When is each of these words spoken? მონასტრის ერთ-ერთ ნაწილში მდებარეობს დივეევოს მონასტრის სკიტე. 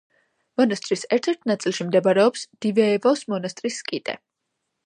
მონასტრის 0.61 1.03
ერთ-ერთ 1.17 1.43
ნაწილში 1.51 1.87
მდებარეობს 1.89 2.49
დივეევოს 2.67 3.25
მონასტრის 3.35 3.81
სკიტე. 3.85 4.21